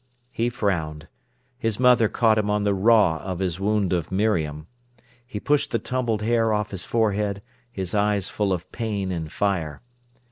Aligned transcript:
He 0.31 0.49
frowned. 0.49 1.07
His 1.59 1.79
mother 1.79 2.09
caught 2.09 2.39
him 2.39 2.49
on 2.49 2.63
the 2.63 2.73
raw 2.73 3.17
of 3.17 3.37
his 3.37 3.59
wound 3.59 3.93
of 3.93 4.11
Miriam. 4.11 4.65
He 5.27 5.39
pushed 5.39 5.69
the 5.69 5.77
tumbled 5.77 6.23
hair 6.23 6.51
off 6.51 6.71
his 6.71 6.85
forehead, 6.85 7.43
his 7.71 7.93
eyes 7.93 8.27
full 8.27 8.51
of 8.51 8.71
pain 8.71 9.11
and 9.11 9.31
fire. 9.31 9.83